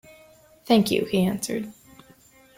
"Thank 0.65 0.89
you," 0.89 1.05
he 1.05 1.19
answered. 1.27 1.71